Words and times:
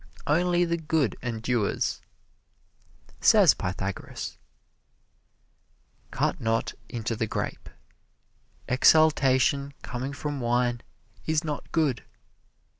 Only 0.25 0.65
the 0.65 0.77
good 0.77 1.15
endures. 1.21 2.01
Says 3.19 3.53
Pythagoras: 3.53 4.35
Cut 6.09 6.41
not 6.41 6.73
into 6.89 7.15
the 7.15 7.27
grape. 7.27 7.69
Exaltation 8.67 9.75
coming 9.83 10.13
from 10.13 10.39
wine 10.41 10.81
is 11.27 11.43
not 11.43 11.71
good. 11.71 12.03